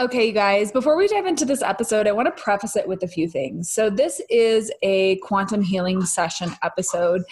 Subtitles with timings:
[0.00, 3.04] Okay, you guys, before we dive into this episode, I want to preface it with
[3.04, 3.70] a few things.
[3.70, 7.22] So, this is a quantum healing session episode.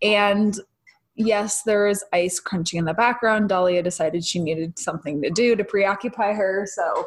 [0.00, 0.58] And
[1.14, 3.50] yes, there is ice crunching in the background.
[3.50, 6.66] Dahlia decided she needed something to do to preoccupy her.
[6.66, 7.06] So,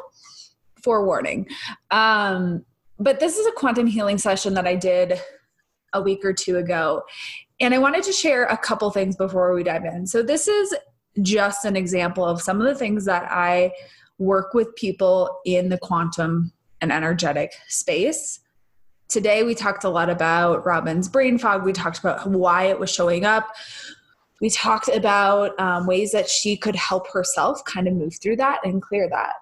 [0.80, 1.48] forewarning.
[1.90, 2.64] Um,
[3.00, 5.20] but this is a quantum healing session that I did
[5.92, 7.02] a week or two ago.
[7.58, 10.06] And I wanted to share a couple things before we dive in.
[10.06, 10.72] So, this is
[11.20, 13.72] just an example of some of the things that I
[14.20, 18.38] work with people in the quantum and energetic space.
[19.08, 21.64] Today, we talked a lot about Robin's brain fog.
[21.64, 23.48] We talked about why it was showing up.
[24.40, 28.60] We talked about um, ways that she could help herself kind of move through that
[28.64, 29.32] and clear that.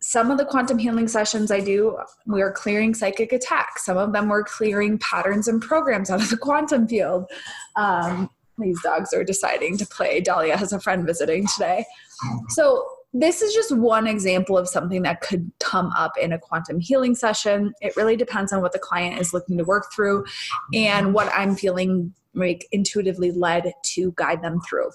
[0.00, 3.84] Some of the quantum healing sessions I do, we are clearing psychic attacks.
[3.84, 7.26] Some of them we're clearing patterns and programs out of the quantum field.
[7.76, 10.20] Um, these dogs are deciding to play.
[10.20, 11.84] Dahlia has a friend visiting today.
[12.50, 16.80] So this is just one example of something that could come up in a quantum
[16.80, 17.72] healing session.
[17.80, 20.24] It really depends on what the client is looking to work through
[20.74, 24.90] and what I'm feeling like intuitively led to guide them through.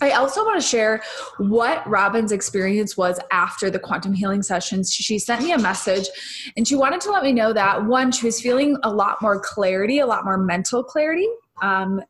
[0.00, 1.02] I also want to share
[1.38, 4.92] what Robin's experience was after the quantum healing sessions.
[4.92, 6.08] She sent me a message
[6.56, 9.40] and she wanted to let me know that one, she was feeling a lot more
[9.40, 11.28] clarity, a lot more mental clarity.
[11.62, 12.02] Um,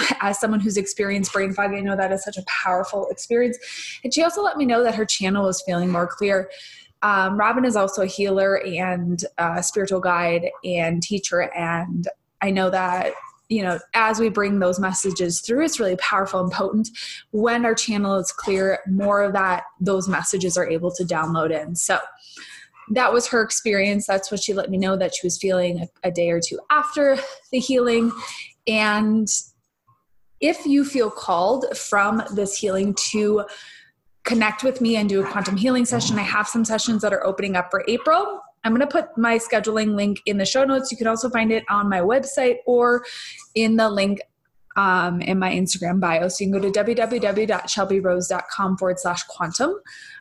[0.20, 3.58] as someone who's experienced brain fog, I know that is such a powerful experience.
[4.04, 6.50] And she also let me know that her channel was feeling more clear.
[7.02, 9.24] Um, Robin is also a healer and
[9.60, 11.52] spiritual guide and teacher.
[11.54, 12.06] And
[12.40, 13.12] I know that,
[13.48, 16.88] you know, as we bring those messages through, it's really powerful and potent.
[17.32, 21.74] When our channel is clear, more of that, those messages are able to download in.
[21.74, 21.98] So,
[22.90, 24.06] that was her experience.
[24.06, 26.58] That's what she let me know that she was feeling a, a day or two
[26.70, 27.16] after
[27.50, 28.12] the healing.
[28.66, 29.28] And
[30.42, 33.44] if you feel called from this healing to
[34.24, 37.24] connect with me and do a quantum healing session, I have some sessions that are
[37.24, 38.40] opening up for April.
[38.64, 40.90] I'm going to put my scheduling link in the show notes.
[40.92, 43.04] You can also find it on my website or
[43.54, 44.20] in the link
[44.76, 46.28] um, in my Instagram bio.
[46.28, 49.74] So you can go to www.shelbyrose.com forward slash quantum.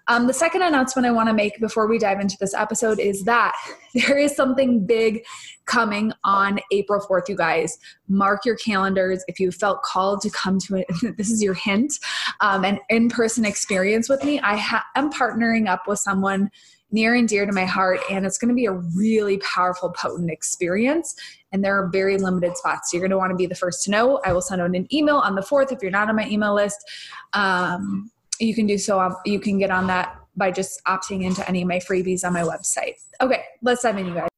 [0.07, 3.23] Um, the second announcement I want to make before we dive into this episode is
[3.23, 3.53] that
[3.94, 5.23] there is something big
[5.66, 7.78] coming on April 4th, you guys.
[8.09, 9.23] Mark your calendars.
[9.28, 10.88] If you felt called to come to it,
[11.18, 11.94] this is your hint
[12.41, 14.39] um, an in person experience with me.
[14.39, 16.50] I ha- am partnering up with someone
[16.91, 20.29] near and dear to my heart, and it's going to be a really powerful, potent
[20.29, 21.16] experience.
[21.52, 22.91] And there are very limited spots.
[22.91, 24.22] So you're going to want to be the first to know.
[24.25, 26.53] I will send out an email on the 4th if you're not on my email
[26.53, 26.78] list.
[27.34, 29.16] Um, you can do so.
[29.25, 32.41] You can get on that by just opting into any of my freebies on my
[32.41, 32.96] website.
[33.22, 34.31] Okay, let's dive in, you guys.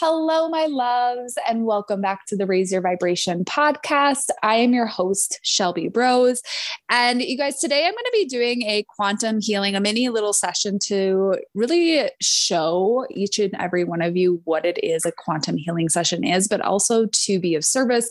[0.00, 4.30] Hello, my loves, and welcome back to the Raise Your Vibration podcast.
[4.44, 6.40] I am your host, Shelby Rose.
[6.88, 10.32] And you guys, today I'm going to be doing a quantum healing, a mini little
[10.32, 15.56] session to really show each and every one of you what it is a quantum
[15.56, 18.08] healing session is, but also to be of service.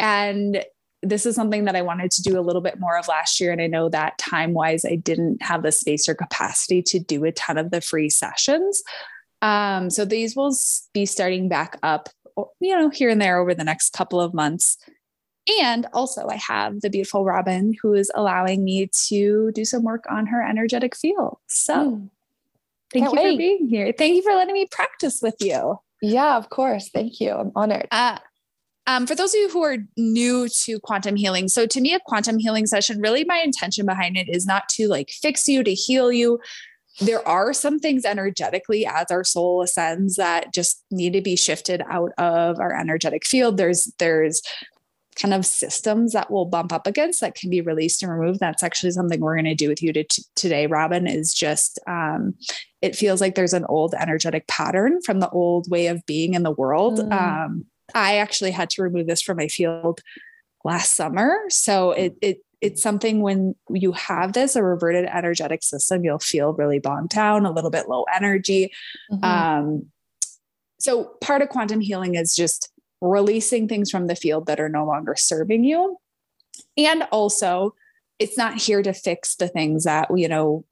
[0.00, 0.64] And
[1.00, 3.52] this is something that I wanted to do a little bit more of last year.
[3.52, 7.24] And I know that time wise, I didn't have the space or capacity to do
[7.24, 8.82] a ton of the free sessions.
[9.42, 10.54] Um, so these will
[10.92, 12.08] be starting back up,
[12.60, 14.76] you know, here and there over the next couple of months.
[15.60, 20.04] And also, I have the beautiful Robin who is allowing me to do some work
[20.10, 21.38] on her energetic field.
[21.48, 22.10] So, mm.
[22.92, 23.34] thank Can't you wait.
[23.34, 23.92] for being here.
[23.96, 25.78] Thank you for letting me practice with you.
[26.02, 26.90] Yeah, of course.
[26.92, 27.32] Thank you.
[27.32, 27.88] I'm honored.
[27.90, 28.18] Uh,
[28.86, 32.00] um, for those of you who are new to quantum healing, so to me, a
[32.00, 35.74] quantum healing session, really my intention behind it is not to like fix you, to
[35.74, 36.40] heal you,
[37.00, 41.82] there are some things energetically as our soul ascends that just need to be shifted
[41.88, 44.42] out of our energetic field there's there's
[45.16, 48.40] kind of systems that will bump up against that can be released and removed.
[48.40, 51.78] That's actually something we're going to do with you to, t- today, Robin, is just
[51.86, 52.34] um,
[52.80, 56.42] it feels like there's an old energetic pattern from the old way of being in
[56.42, 56.98] the world.
[56.98, 57.12] Mm.
[57.12, 60.00] Um, I actually had to remove this from my field
[60.64, 61.36] last summer.
[61.48, 66.52] So it, it it's something when you have this a reverted energetic system, you'll feel
[66.52, 68.72] really bogged down, a little bit low energy.
[69.10, 69.24] Mm-hmm.
[69.24, 69.86] Um,
[70.78, 72.70] so part of quantum healing is just
[73.00, 75.96] releasing things from the field that are no longer serving you.
[76.76, 77.74] And also,
[78.18, 80.64] it's not here to fix the things that, you know,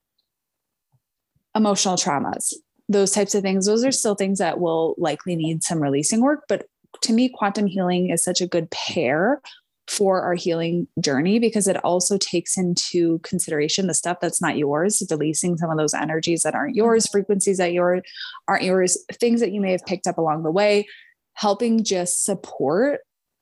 [1.55, 2.53] emotional traumas,
[2.89, 3.67] those types of things.
[3.67, 6.45] Those are still things that will likely need some releasing work.
[6.49, 6.67] But
[7.03, 9.41] to me, quantum healing is such a good pair
[9.89, 15.03] for our healing journey because it also takes into consideration the stuff that's not yours,
[15.11, 17.13] releasing some of those energies that aren't yours, mm-hmm.
[17.13, 18.03] frequencies that yours
[18.47, 20.87] aren't yours, things that you may have picked up along the way,
[21.35, 23.01] helping just support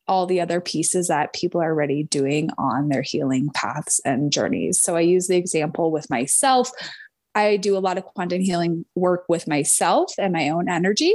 [0.09, 4.81] all the other pieces that people are already doing on their healing paths and journeys.
[4.81, 6.71] So I use the example with myself.
[7.35, 11.13] I do a lot of quantum healing work with myself and my own energy.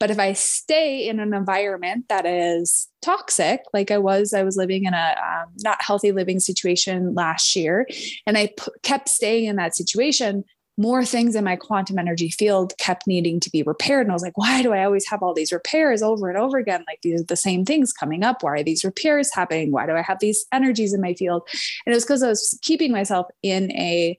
[0.00, 4.56] But if I stay in an environment that is toxic, like I was, I was
[4.56, 7.86] living in a um, not healthy living situation last year,
[8.26, 10.44] and I p- kept staying in that situation,
[10.76, 14.02] more things in my quantum energy field kept needing to be repaired.
[14.02, 16.58] And I was like, why do I always have all these repairs over and over
[16.58, 16.84] again?
[16.88, 18.42] Like these are the same things coming up.
[18.42, 19.70] Why are these repairs happening?
[19.70, 21.48] Why do I have these energies in my field?
[21.86, 24.18] And it was because I was keeping myself in a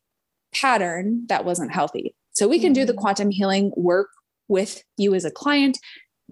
[0.53, 2.15] pattern that wasn't healthy.
[2.31, 2.97] So we can do the mm.
[2.97, 4.09] quantum healing work
[4.47, 5.77] with you as a client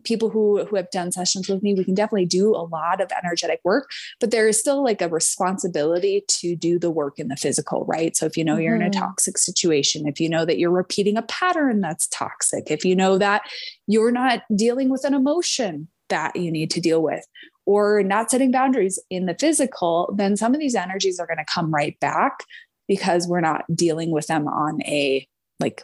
[0.03, 3.11] people who who have done sessions with me we can definitely do a lot of
[3.23, 3.89] energetic work
[4.19, 8.15] but there is still like a responsibility to do the work in the physical right
[8.15, 8.63] so if you know mm-hmm.
[8.63, 8.99] you're in a mm-hmm.
[8.99, 13.17] toxic situation if you know that you're repeating a pattern that's toxic if you know
[13.17, 13.43] that
[13.87, 17.25] you're not dealing with an emotion that you need to deal with
[17.65, 21.45] or not setting boundaries in the physical then some of these energies are going to
[21.53, 22.43] come right back
[22.87, 25.25] because we're not dealing with them on a
[25.59, 25.83] like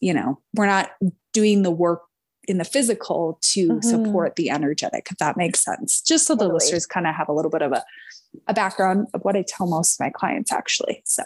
[0.00, 0.90] you know we're not
[1.32, 2.02] doing the work
[2.48, 3.80] in the physical to mm-hmm.
[3.88, 6.00] support the energetic, if that makes sense.
[6.00, 6.48] Just so totally.
[6.48, 7.84] the listeners kind of have a little bit of a,
[8.48, 11.02] a background of what I tell most of my clients actually.
[11.04, 11.22] So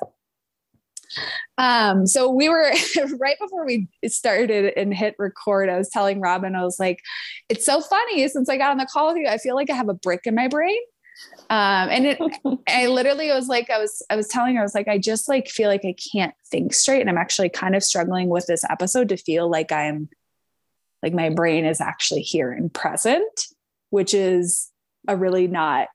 [1.59, 2.73] um, so we were
[3.19, 7.01] right before we started and hit record, I was telling Robin, I was like,
[7.49, 9.75] it's so funny since I got on the call with you, I feel like I
[9.75, 10.79] have a brick in my brain.
[11.51, 12.19] Um, and it,
[12.69, 15.29] I literally was like, I was, I was telling her, I was like, I just
[15.29, 17.01] like feel like I can't think straight.
[17.01, 20.09] And I'm actually kind of struggling with this episode to feel like I'm
[21.03, 23.47] like my brain is actually here and present,
[23.91, 24.71] which is
[25.07, 25.89] a really not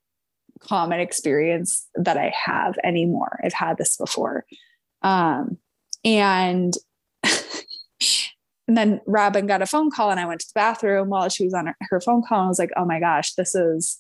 [0.60, 3.40] common experience that I have anymore.
[3.44, 4.46] I've had this before.
[5.02, 5.58] Um,
[6.06, 6.76] and
[8.68, 11.44] and then Robin got a phone call and I went to the bathroom while she
[11.44, 14.00] was on her, her phone call and I was like, oh my gosh, this is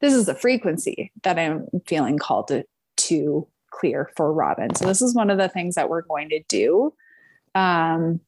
[0.00, 2.64] this is the frequency that I'm feeling called to
[2.96, 4.74] to clear for Robin.
[4.74, 6.94] So this is one of the things that we're going to do.
[7.54, 8.20] Um,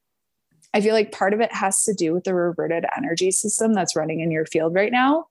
[0.73, 3.97] I feel like part of it has to do with the reverted energy system that's
[3.97, 5.27] running in your field right now.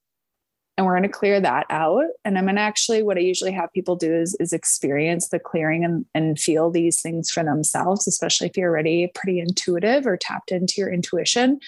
[0.78, 2.06] And we're going to clear that out.
[2.24, 5.40] And I'm going to actually, what I usually have people do is, is experience the
[5.40, 10.16] clearing and, and feel these things for themselves, especially if you're already pretty intuitive or
[10.16, 11.60] tapped into your intuition.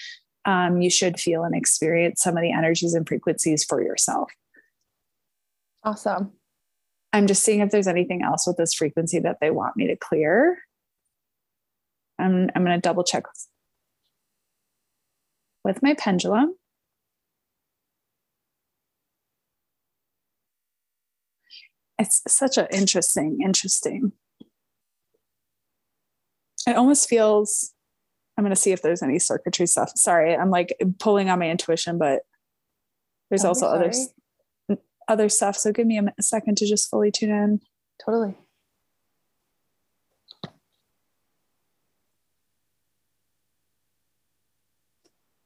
[0.44, 4.30] Um, you should feel and experience some of the energies and frequencies for yourself.
[5.84, 6.32] Awesome.
[7.12, 9.96] I'm just seeing if there's anything else with this frequency that they want me to
[9.96, 10.58] clear.
[12.18, 13.24] I'm, I'm going to double check
[15.64, 16.54] with my pendulum.
[21.98, 24.12] It's such an interesting, interesting.
[26.66, 27.72] It almost feels,
[28.36, 29.92] I'm going to see if there's any circuitry stuff.
[29.96, 32.22] Sorry, I'm like pulling on my intuition, but
[33.30, 33.92] there's also other,
[35.08, 35.56] other stuff.
[35.56, 37.60] So give me a second to just fully tune in.
[38.04, 38.36] Totally.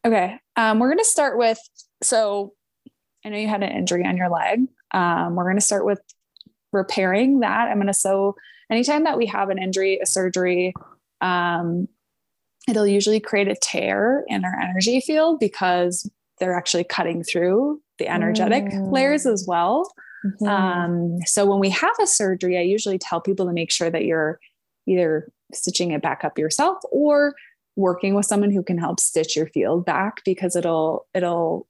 [0.04, 0.38] Okay.
[0.56, 1.58] Um, we're going to start with
[2.02, 2.52] so
[3.24, 4.68] I know you had an injury on your leg.
[4.92, 6.00] Um, we're going to start with
[6.72, 7.68] repairing that.
[7.68, 8.36] I'm going to so
[8.70, 10.74] anytime that we have an injury, a surgery,
[11.20, 11.88] um,
[12.68, 18.08] it'll usually create a tear in our energy field because they're actually cutting through the
[18.08, 18.92] energetic mm.
[18.92, 19.90] layers as well.
[20.24, 20.46] Mm-hmm.
[20.46, 24.04] Um, so when we have a surgery, I usually tell people to make sure that
[24.04, 24.40] you're
[24.86, 27.34] either stitching it back up yourself or
[27.76, 31.66] working with someone who can help stitch your field back because it'll it'll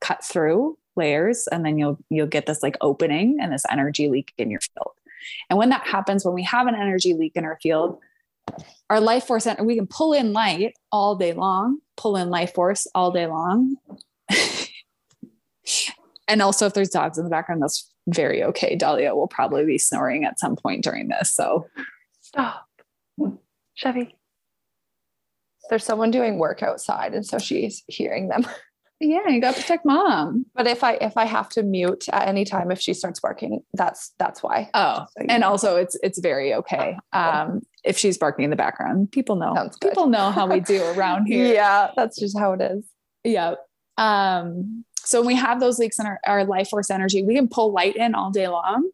[0.00, 4.32] cut through layers and then you'll you'll get this like opening and this energy leak
[4.38, 4.92] in your field.
[5.48, 7.98] And when that happens, when we have an energy leak in our field,
[8.90, 12.52] our life force and we can pull in light all day long, pull in life
[12.54, 13.76] force all day long.
[16.28, 18.76] and also if there's dogs in the background, that's very okay.
[18.76, 21.34] Dahlia will probably be snoring at some point during this.
[21.34, 21.68] So
[22.20, 22.66] stop.
[23.74, 24.14] Chevy.
[25.70, 28.44] There's someone doing work outside, and so she's hearing them.
[29.04, 30.46] Yeah, you gotta protect mom.
[30.54, 33.60] But if I if I have to mute at any time if she starts barking,
[33.74, 34.70] that's that's why.
[34.74, 35.48] Oh, so, and know.
[35.48, 36.96] also it's it's very okay.
[37.12, 39.68] Um, if she's barking in the background, people know.
[39.82, 41.52] People know how we do around here.
[41.52, 42.84] yeah, that's just how it is.
[43.24, 43.54] Yeah.
[43.98, 47.48] Um, so when we have those leaks in our, our life force energy, we can
[47.48, 48.90] pull light in all day long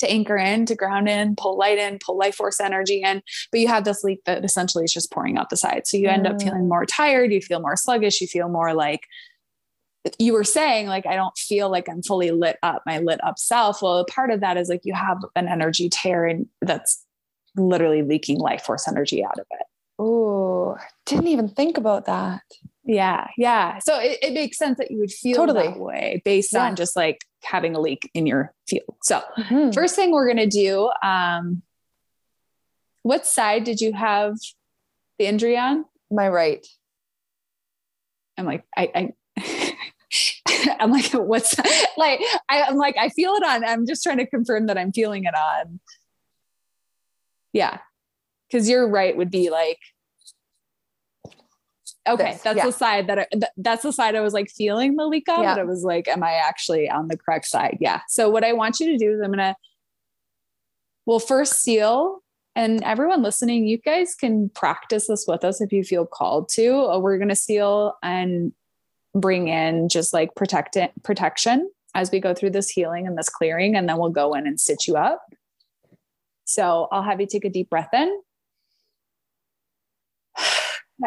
[0.00, 3.22] to anchor in, to ground in, pull light in, pull life force energy in.
[3.50, 5.86] But you have this leak that essentially is just pouring out the side.
[5.86, 6.68] So you end up feeling mm.
[6.68, 9.06] more tired, you feel more sluggish, you feel more like
[10.18, 13.38] you were saying, like, I don't feel like I'm fully lit up, my lit up
[13.38, 13.82] self.
[13.82, 17.04] Well, a part of that is like you have an energy tear and that's
[17.56, 19.66] literally leaking life force energy out of it.
[19.98, 22.40] Oh, didn't even think about that.
[22.84, 23.78] Yeah, yeah.
[23.78, 25.68] So it, it makes sense that you would feel totally.
[25.68, 26.64] that way based yeah.
[26.64, 28.96] on just like having a leak in your field.
[29.02, 29.72] So mm-hmm.
[29.72, 31.62] first thing we're gonna do, um,
[33.02, 34.36] what side did you have
[35.18, 35.84] the injury on?
[36.10, 36.66] My right.
[38.36, 39.74] I'm like, I, I
[40.80, 41.56] I'm like, what's
[41.96, 42.20] like?
[42.48, 43.64] I, I'm like, I feel it on.
[43.64, 45.80] I'm just trying to confirm that I'm feeling it on.
[47.52, 47.78] Yeah,
[48.48, 49.78] because your right would be like
[52.10, 52.66] okay this, that's yeah.
[52.66, 55.42] the side that I, th- that's the side i was like feeling the leak on
[55.42, 55.54] yeah.
[55.54, 57.78] but i was like am i actually on the correct side?
[57.80, 58.00] Yeah.
[58.08, 59.56] So what i want you to do is i'm gonna
[61.06, 62.22] well first seal
[62.56, 66.74] and everyone listening you guys can practice this with us if you feel called to.
[66.74, 68.52] Uh, we're gonna seal and
[69.14, 73.28] bring in just like protect it, protection as we go through this healing and this
[73.28, 75.22] clearing and then we'll go in and stitch you up.
[76.44, 78.20] So i'll have you take a deep breath in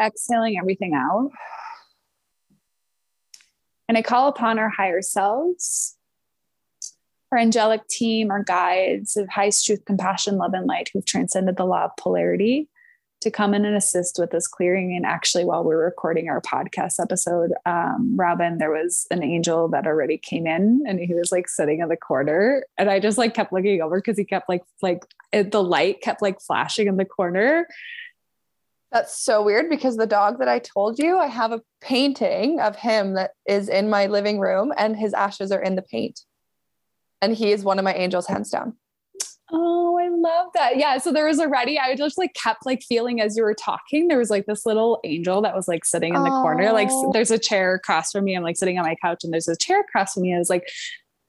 [0.00, 1.30] exhaling everything out.
[3.88, 5.96] And I call upon our higher selves,
[7.30, 11.64] our angelic team, our guides of highest truth, compassion, love, and light who've transcended the
[11.64, 12.68] law of polarity
[13.24, 14.94] to come in and assist with this clearing.
[14.94, 19.68] And actually, while we were recording our podcast episode, um, Robin, there was an angel
[19.68, 22.64] that already came in and he was like sitting in the corner.
[22.78, 26.02] And I just like kept looking over because he kept like, like it, the light
[26.02, 27.66] kept like flashing in the corner.
[28.94, 32.76] That's so weird because the dog that I told you, I have a painting of
[32.76, 36.20] him that is in my living room and his ashes are in the paint.
[37.20, 38.76] And he is one of my angels, hands down.
[39.50, 40.76] Oh, I love that.
[40.76, 40.98] Yeah.
[40.98, 44.18] So there was already, I just like kept like feeling as you were talking, there
[44.18, 46.42] was like this little angel that was like sitting in the oh.
[46.42, 46.72] corner.
[46.72, 48.36] Like there's a chair across from me.
[48.36, 50.36] I'm like sitting on my couch and there's a chair across from me.
[50.36, 50.68] I was like,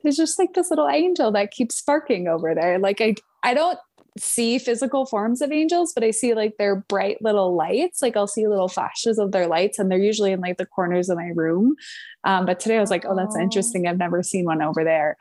[0.03, 2.77] there's just like this little angel that keeps sparking over there.
[2.77, 3.79] Like I I don't
[4.17, 8.01] see physical forms of angels, but I see like their bright little lights.
[8.01, 11.10] Like I'll see little flashes of their lights, and they're usually in like the corners
[11.10, 11.75] of my room.
[12.24, 13.88] Um, but today I was like, oh, that's interesting.
[13.88, 15.17] I've never seen one over there.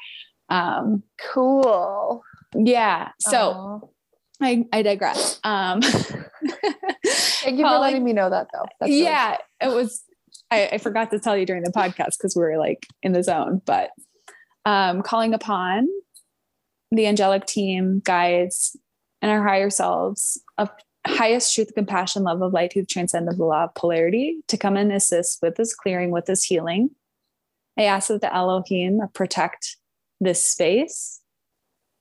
[0.49, 2.23] Um, cool.
[2.55, 3.11] Yeah.
[3.21, 3.91] So
[4.41, 5.41] I, I digress.
[5.43, 8.67] Um, Thank you for letting me know that though.
[8.81, 10.03] That's yeah, really- it was.
[10.51, 13.23] I, I forgot to tell you during the podcast because we were like in the
[13.23, 13.91] zone, but
[14.67, 15.89] um, calling upon
[16.91, 18.77] the angelic team, guides,
[19.25, 20.69] and our higher selves of
[21.07, 24.93] highest truth, compassion, love of light who've transcended the law of polarity to come and
[24.93, 26.91] assist with this clearing, with this healing.
[27.79, 29.79] I ask that the Elohim protect
[30.21, 31.23] this space,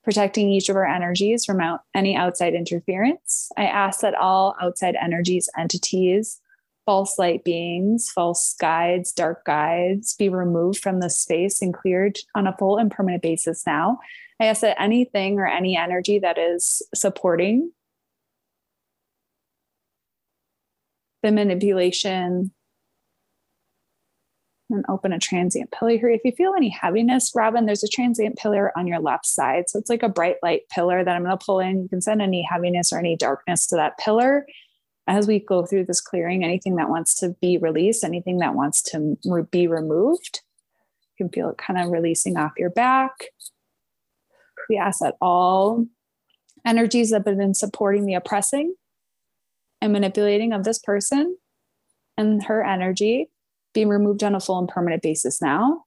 [0.02, 3.50] protecting each of our energies from out, any outside interference.
[3.56, 6.42] I ask that all outside energies, entities,
[6.84, 12.46] false light beings, false guides, dark guides be removed from this space and cleared on
[12.46, 13.98] a full and permanent basis now
[14.40, 17.72] I ask that uh, anything or any energy that is supporting
[21.22, 22.52] the manipulation
[24.70, 26.10] and open a transient pillar here.
[26.10, 29.64] If you feel any heaviness, Robin, there's a transient pillar on your left side.
[29.68, 31.82] So it's like a bright light pillar that I'm going to pull in.
[31.82, 34.46] You can send any heaviness or any darkness to that pillar
[35.06, 36.42] as we go through this clearing.
[36.42, 39.16] Anything that wants to be released, anything that wants to
[39.50, 40.40] be removed,
[41.16, 43.12] you can feel it kind of releasing off your back,
[44.68, 45.86] we ask that all
[46.66, 48.74] energies that have been supporting the oppressing
[49.80, 51.36] and manipulating of this person
[52.16, 53.28] and her energy
[53.74, 55.84] be removed on a full and permanent basis now.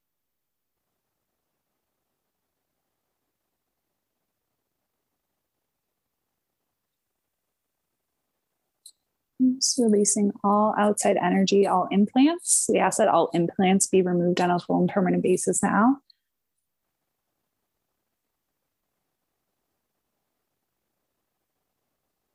[9.55, 12.65] Just releasing all outside energy, all implants.
[12.71, 15.97] We ask that all implants be removed on a full and permanent basis now.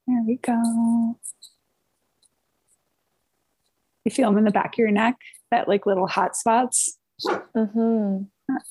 [0.07, 1.19] There we go.
[4.05, 5.17] You feel them in the back of your neck,
[5.51, 6.99] that like little hot spots.
[7.57, 8.25] Mm-hmm.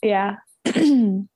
[0.04, 0.38] Yeah.
[0.66, 1.30] I'm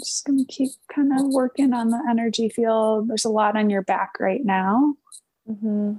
[0.00, 3.08] just going to keep kind of working on the energy field.
[3.08, 4.94] There's a lot on your back right now.
[5.48, 5.94] Mm-hmm.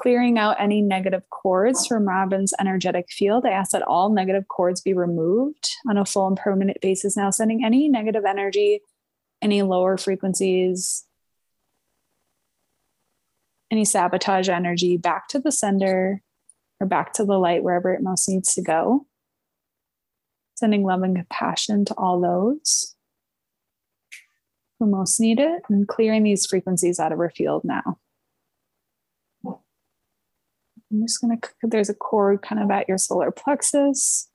[0.00, 3.44] Clearing out any negative cords from Robin's energetic field.
[3.44, 7.30] I ask that all negative cords be removed on a full and permanent basis now,
[7.30, 8.80] sending any negative energy,
[9.42, 11.04] any lower frequencies,
[13.70, 16.22] any sabotage energy back to the sender
[16.80, 19.06] or back to the light, wherever it most needs to go
[20.60, 22.94] sending love and compassion to all those
[24.78, 27.98] who most need it and clearing these frequencies out of our field now.
[30.90, 34.28] I'm just going to, there's a cord kind of at your solar plexus.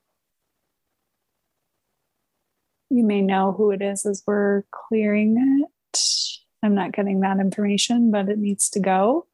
[2.89, 6.00] You may know who it is as we're clearing it.
[6.63, 9.27] I'm not getting that information, but it needs to go.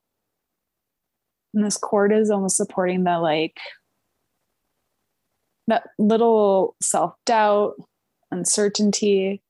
[1.53, 3.59] And this cord is almost supporting the like
[5.67, 7.75] that little self doubt,
[8.31, 9.41] uncertainty.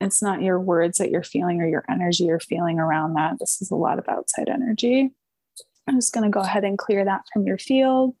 [0.00, 3.38] It's not your words that you're feeling or your energy you're feeling around that.
[3.40, 5.12] This is a lot of outside energy.
[5.88, 8.14] I'm just going to go ahead and clear that from your field.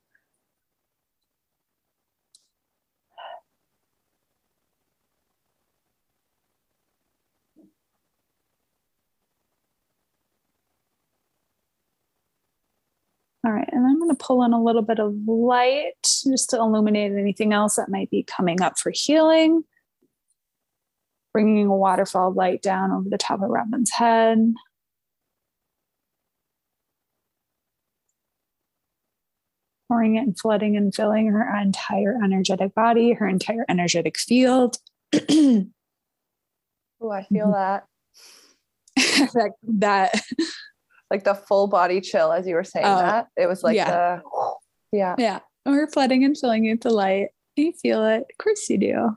[13.44, 16.56] All right, and I'm going to pull in a little bit of light just to
[16.56, 19.62] illuminate anything else that might be coming up for healing.
[21.32, 24.54] Bringing a waterfall light down over the top of Robin's head.
[29.88, 34.76] Pouring it and flooding and filling her entire energetic body, her entire energetic field.
[35.14, 35.64] oh,
[37.10, 37.52] I feel mm-hmm.
[37.52, 37.84] that.
[39.34, 39.52] that.
[39.62, 40.22] that
[41.10, 43.28] like the full body chill as you were saying oh, that.
[43.36, 43.90] It was like yeah.
[43.90, 44.22] the
[44.92, 45.14] yeah.
[45.18, 45.40] Yeah.
[45.66, 47.28] Oh, we're flooding and filling it to light.
[47.56, 48.20] You feel it.
[48.30, 49.16] Of course you do.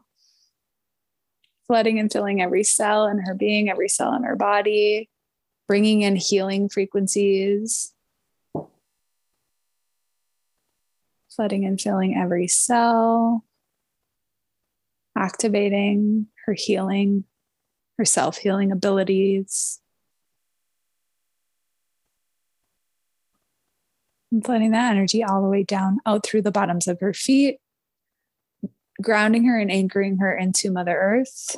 [1.67, 5.09] Flooding and filling every cell in her being, every cell in her body,
[5.67, 7.93] bringing in healing frequencies.
[11.35, 13.45] Flooding and filling every cell,
[15.17, 17.23] activating her healing,
[17.97, 19.79] her self healing abilities.
[24.31, 27.59] And flooding that energy all the way down out through the bottoms of her feet,
[29.01, 31.55] grounding her and anchoring her into Mother Earth.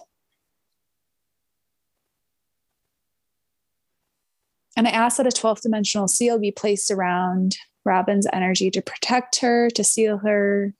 [4.76, 9.40] And I ask that a 12th dimensional seal be placed around Robin's energy to protect
[9.42, 10.74] her, to seal her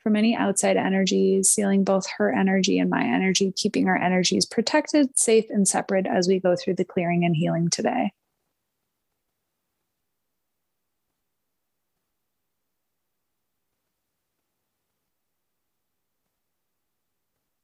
[0.00, 5.16] from any outside energies, sealing both her energy and my energy, keeping our energies protected,
[5.18, 8.12] safe, and separate as we go through the clearing and healing today.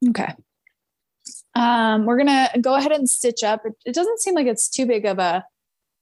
[0.08, 0.34] Okay.
[1.54, 3.62] Um, we're gonna go ahead and stitch up.
[3.64, 5.44] It, it, doesn't seem like it's too big of a,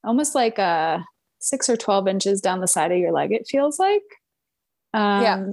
[0.03, 1.05] almost like a
[1.45, 4.03] six or 12 inches down the side of your leg, it feels like.
[4.95, 5.47] Um, yeah.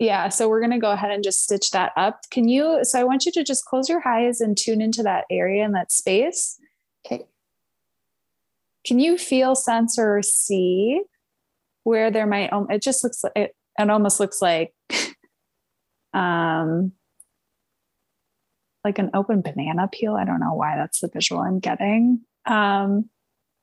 [0.00, 0.28] Yeah.
[0.28, 2.22] So we're going to go ahead and just stitch that up.
[2.32, 5.24] Can you, so I want you to just close your eyes and tune into that
[5.30, 6.58] area and that space.
[7.06, 7.24] Okay.
[8.84, 11.00] Can you feel, sense, or see
[11.84, 14.74] where there might, it just looks like, it, it almost looks like,
[16.12, 16.92] um,
[18.82, 20.14] like an open banana peel.
[20.14, 22.20] I don't know why that's the visual I'm getting.
[22.46, 23.08] Um,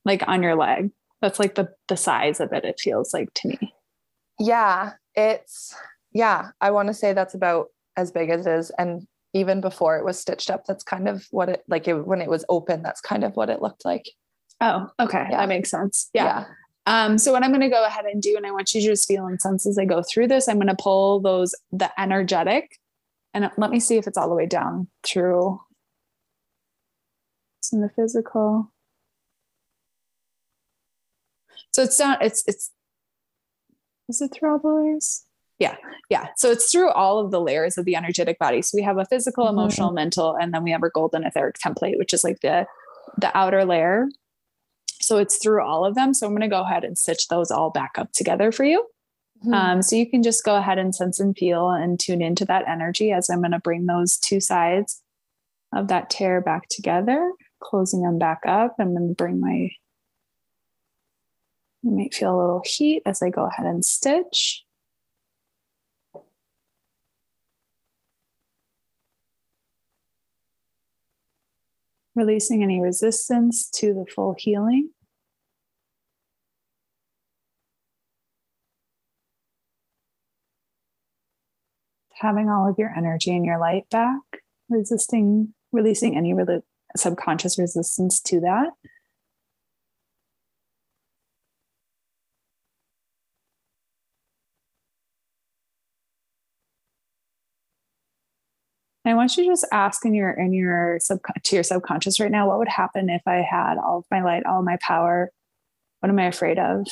[0.06, 0.92] like on your leg.
[1.22, 3.74] That's like the the size of it, it feels like to me.
[4.40, 5.76] Yeah, it's
[6.14, 8.72] yeah, I want to say that's about as big as it is.
[8.78, 12.22] And even before it was stitched up, that's kind of what it like it, when
[12.22, 14.10] it was open, that's kind of what it looked like.
[14.60, 15.28] Oh, okay.
[15.30, 15.38] Yeah.
[15.38, 16.10] That makes sense.
[16.14, 16.24] Yeah.
[16.24, 16.46] yeah.
[16.88, 18.88] Um, so what I'm going to go ahead and do, and I want you to
[18.88, 21.92] just feel and sense as I go through this, I'm going to pull those, the
[22.00, 22.80] energetic
[23.34, 25.62] and let me see if it's all the way down through.
[27.60, 28.71] It's in the physical.
[31.72, 32.72] So it's down, it's, it's,
[34.10, 35.26] is it through all the layers?
[35.60, 35.76] Yeah.
[36.10, 36.30] Yeah.
[36.38, 38.64] So it's through all of the layers of the energetic body.
[38.64, 39.60] So we have a physical, mm-hmm.
[39.60, 42.66] emotional, mental, and then we have our golden etheric template, which is like the,
[43.20, 44.08] the outer layer.
[45.02, 46.14] So it's through all of them.
[46.14, 48.88] So I'm going to go ahead and stitch those all back up together for you.
[49.44, 49.54] Mm-hmm.
[49.54, 52.68] Um, so you can just go ahead and sense and feel and tune into that
[52.68, 55.02] energy as I'm going to bring those two sides
[55.74, 58.76] of that tear back together, closing them back up.
[58.80, 59.70] I'm going to bring my,
[61.84, 64.64] you might feel a little heat as I go ahead and stitch.
[72.14, 74.90] Releasing any resistance to the full healing.
[82.16, 84.22] Having all of your energy and your light back,
[84.70, 86.62] resisting, releasing any re-
[86.96, 88.72] subconscious resistance to that.
[99.12, 102.32] I want you to just ask in your in your sub to your subconscious right
[102.32, 105.32] now, what would happen if I had all of my light, all my power?
[106.00, 106.88] What am I afraid of?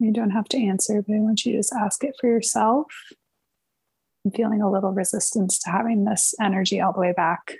[0.00, 2.86] You don't have to answer, but I want you to just ask it for yourself.
[4.24, 7.54] I'm feeling a little resistance to having this energy all the way back.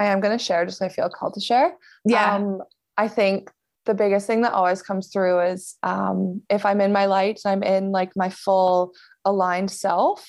[0.00, 1.76] I am going to share just I feel called to share.
[2.04, 2.34] Yeah.
[2.34, 2.62] Um,
[2.96, 3.50] I think
[3.84, 7.52] the biggest thing that always comes through is um, if I'm in my light, and
[7.52, 8.92] I'm in like my full
[9.24, 10.26] aligned self,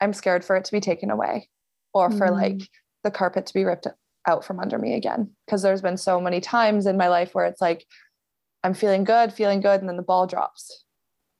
[0.00, 1.48] I'm scared for it to be taken away
[1.92, 2.42] or for Mm.
[2.42, 2.60] like
[3.04, 3.86] the carpet to be ripped
[4.26, 5.30] out from under me again.
[5.46, 7.86] Because there's been so many times in my life where it's like,
[8.62, 10.84] I'm feeling good, feeling good, and then the ball drops.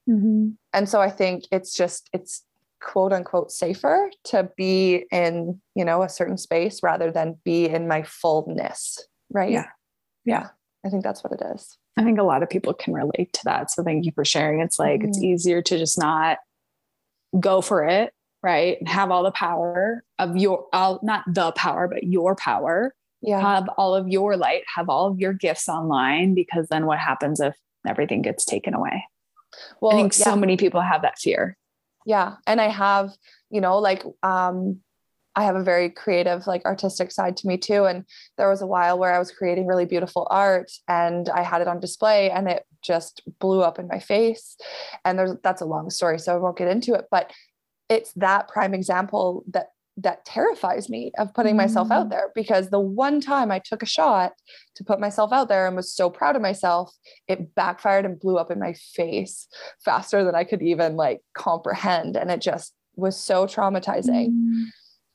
[0.08, 0.50] Mm-hmm.
[0.72, 2.44] And so I think it's just, it's
[2.84, 7.88] quote unquote safer to be in, you know, a certain space rather than be in
[7.88, 8.98] my fullness.
[9.30, 9.50] Right.
[9.50, 9.66] Yeah.
[10.24, 10.48] Yeah.
[10.86, 11.78] I think that's what it is.
[11.96, 13.70] I think a lot of people can relate to that.
[13.70, 14.60] So thank you for sharing.
[14.60, 15.24] It's like it's Mhm.
[15.24, 16.38] easier to just not
[17.40, 18.78] go for it, right?
[18.78, 22.94] And have all the power of your all not the power, but your power.
[23.22, 23.40] Yeah.
[23.40, 27.40] Have all of your light, have all of your gifts online because then what happens
[27.40, 27.56] if
[27.88, 29.04] everything gets taken away?
[29.80, 30.24] well, I think yeah.
[30.24, 31.56] so many people have that fear.
[32.04, 33.10] Yeah and i have
[33.50, 34.78] you know like um
[35.36, 38.04] i have a very creative like artistic side to me too and
[38.36, 41.68] there was a while where i was creating really beautiful art and i had it
[41.68, 44.56] on display and it just blew up in my face
[45.04, 47.32] and there's that's a long story so i won't get into it but
[47.88, 52.10] it's that prime example that that terrifies me of putting myself out Mm.
[52.10, 54.32] there because the one time I took a shot
[54.74, 56.92] to put myself out there and was so proud of myself,
[57.28, 59.46] it backfired and blew up in my face
[59.84, 62.16] faster than I could even like comprehend.
[62.16, 64.30] And it just was so traumatizing.
[64.30, 64.64] Mm.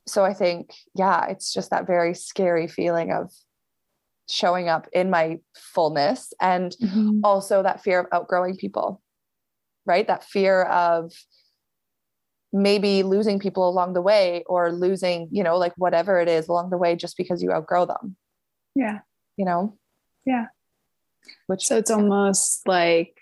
[0.08, 3.32] So I think, yeah, it's just that very scary feeling of
[4.30, 7.20] showing up in my fullness and Mhm.
[7.24, 9.02] also that fear of outgrowing people,
[9.86, 10.08] right?
[10.08, 11.12] That fear of
[12.52, 16.70] maybe losing people along the way or losing, you know, like whatever it is along
[16.72, 18.16] the way just because you outgrow them,
[18.76, 19.00] Yeah.
[19.38, 19.78] you know?
[20.26, 20.48] Yeah.
[21.48, 23.16] Which So it's almost like,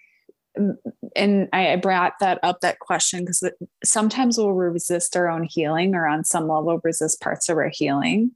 [1.16, 3.44] and I I brought that up, that question, because
[3.84, 8.32] sometimes we'll resist our own healing or on some level resist parts of our healing.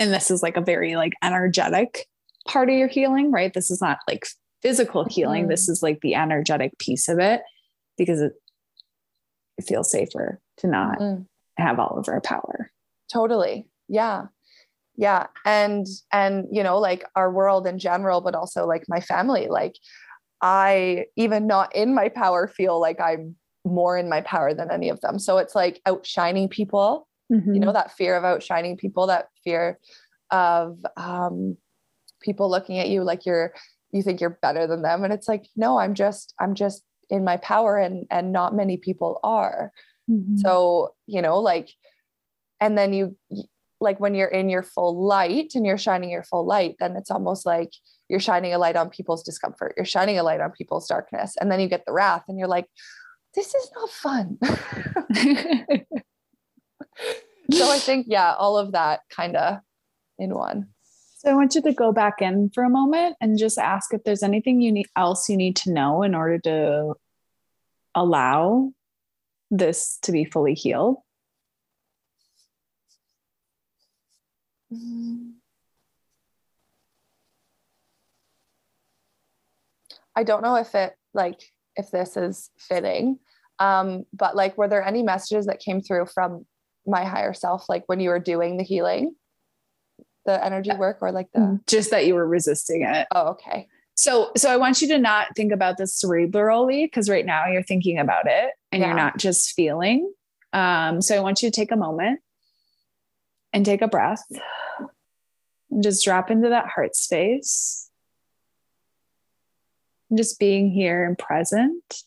[0.00, 2.06] And this is like a very like energetic
[2.48, 3.52] part of your healing, right?
[3.54, 4.26] This is not like
[4.62, 5.44] physical healing.
[5.44, 5.48] Mhm.
[5.50, 7.42] This is like the energetic piece of it
[7.96, 8.32] because it,
[9.62, 12.70] it feels safer to not Mm, have all of our power.
[13.12, 13.68] totally.
[13.88, 14.26] Yeah.
[14.96, 15.26] Yeah.
[15.44, 19.74] And, and, you know, like our world in general, but also like my family, like
[20.40, 24.88] I, even not in my power, feel like I'm more in my power than any
[24.88, 25.18] of them.
[25.18, 27.06] So it's like outshining people
[27.54, 29.78] you know that fear of outshining people that fear
[30.30, 31.56] of um,
[32.20, 33.54] people looking at you like you're
[33.90, 37.24] you think you're better than them and it's like no i'm just i'm just in
[37.24, 39.72] my power and and not many people are.
[40.10, 40.36] Mhm.
[40.38, 41.68] so you know like
[42.60, 43.16] and then you
[43.80, 47.10] like when you're in your full light and you're shining your full light then it's
[47.10, 47.70] almost like
[48.08, 51.50] you're shining a light on people's discomfort you're shining a light on people's darkness and
[51.52, 52.66] then you get the wrath and you're like
[53.34, 54.38] this is not fun.
[57.50, 59.58] So i think yeah all of that kind of
[60.18, 60.68] in one
[61.22, 64.02] So I want you to go back in for a moment and just ask if
[64.02, 66.94] there's anything you need else you need to know in order to
[67.94, 68.72] allow
[69.48, 70.96] this to be fully healed.
[80.16, 83.18] i don't know if it like if this is fitting
[83.58, 86.46] um but like were there any messages that came through from
[86.86, 89.14] my higher self like when you were doing the healing
[90.24, 93.06] the energy work or like the Just that you were resisting it.
[93.10, 97.26] oh okay So so I want you to not think about this cerebrally because right
[97.26, 98.88] now you're thinking about it and Yeah.
[98.88, 100.12] you're not just feeling.
[100.52, 102.20] Um, so I want you to take a moment
[103.52, 104.22] and take a breath
[105.70, 107.88] and just drop into that heart space.
[110.10, 112.02] And just being here and present.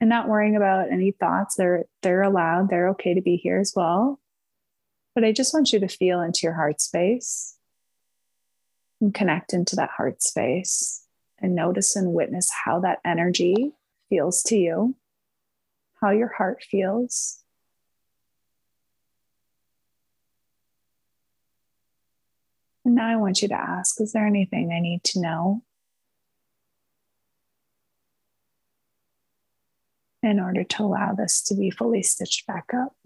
[0.00, 1.56] And not worrying about any thoughts.
[1.56, 2.70] They're they're allowed.
[2.70, 4.18] They're okay to be here as well.
[5.20, 7.58] But I just want you to feel into your heart space.
[9.02, 11.04] And connect into that heart space
[11.38, 13.72] and notice and witness how that energy
[14.08, 14.94] feels to you,
[16.00, 17.42] how your heart feels.
[22.86, 25.64] And now I want you to ask Is there anything I need to know
[30.22, 32.96] in order to allow this to be fully stitched back up?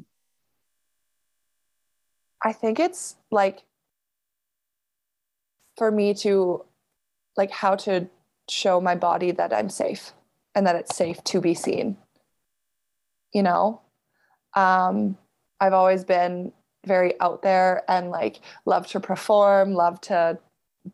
[2.45, 3.63] I think it's like
[5.77, 6.65] for me to
[7.37, 8.09] like how to
[8.49, 10.13] show my body that I'm safe
[10.55, 11.97] and that it's safe to be seen.
[13.33, 13.81] You know,
[14.55, 15.17] um,
[15.59, 16.53] I've always been
[16.87, 20.39] very out there and like love to perform, love to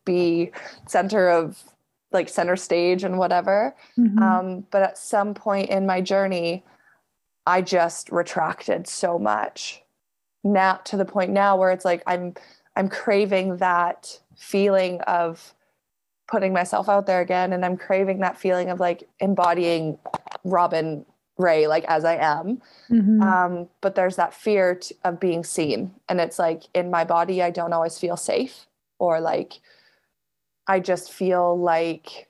[0.04, 0.52] be
[0.86, 1.62] center of
[2.12, 3.74] like center stage and whatever.
[3.98, 4.18] Mm-hmm.
[4.22, 6.64] Um, but at some point in my journey,
[7.46, 9.82] I just retracted so much.
[10.42, 12.34] Now to the point now where it's like I'm
[12.76, 15.54] I'm craving that feeling of
[16.28, 19.98] putting myself out there again and I'm craving that feeling of like embodying
[20.44, 21.04] Robin
[21.36, 22.62] Ray like as I am.
[22.88, 23.22] Mm-hmm.
[23.22, 27.42] Um, but there's that fear t- of being seen and it's like in my body
[27.42, 28.66] I don't always feel safe
[28.98, 29.60] or like
[30.66, 32.28] I just feel like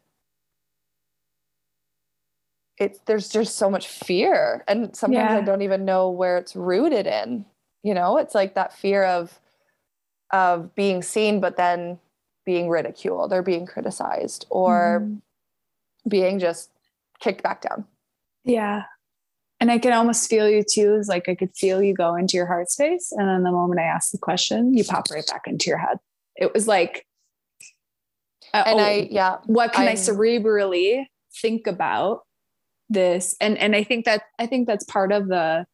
[2.79, 5.37] it's there's just so much fear and sometimes yeah.
[5.37, 7.45] I don't even know where it's rooted in.
[7.83, 9.39] You know, it's like that fear of
[10.33, 11.99] of being seen but then
[12.47, 15.21] being ridiculed or being criticized or mm.
[16.09, 16.71] being just
[17.21, 17.85] kicked back down.
[18.45, 18.85] Yeah.
[19.61, 20.95] And I can almost feel you too.
[20.95, 23.13] Is like I could feel you go into your heart space.
[23.13, 25.99] And then the moment I ask the question, you pop right back into your head.
[26.37, 27.07] It was like,
[28.55, 29.37] uh, and oh, I, yeah.
[29.45, 31.05] What can I'm, I cerebrally
[31.43, 32.23] think about
[32.89, 33.37] this?
[33.39, 35.67] And and I think that I think that's part of the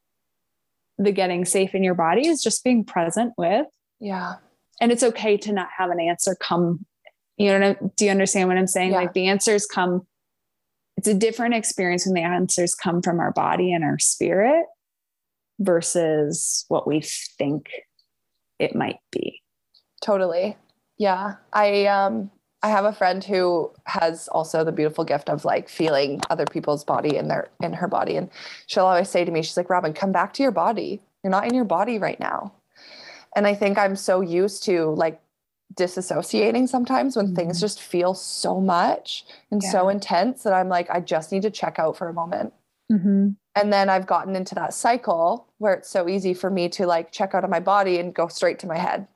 [0.99, 3.67] the getting safe in your body is just being present with.
[4.01, 4.35] Yeah.
[4.81, 6.85] And it's okay to not have an answer come
[7.39, 8.93] you know do you understand what i'm saying?
[8.93, 8.97] Yeah.
[8.97, 10.07] like the answers come
[10.97, 14.65] it's a different experience when the answers come from our body and our spirit
[15.59, 17.69] versus what we think
[18.59, 19.43] it might be.
[20.03, 20.57] Totally.
[20.99, 21.35] Yeah.
[21.53, 22.31] I um
[22.63, 26.85] i have a friend who has also the beautiful gift of like feeling other people's
[26.85, 28.31] body in their in her body and
[28.67, 31.47] she'll always say to me she's like robin come back to your body you're not
[31.47, 32.53] in your body right now
[33.37, 35.21] and I think I'm so used to like
[35.75, 37.35] disassociating sometimes when mm-hmm.
[37.37, 39.71] things just feel so much and yeah.
[39.71, 42.55] so intense that I'm like, I just need to check out for a moment.
[42.91, 43.31] Mm-hmm.
[43.55, 47.13] And then I've gotten into that cycle where it's so easy for me to like
[47.13, 49.07] check out of my body and go straight to my head.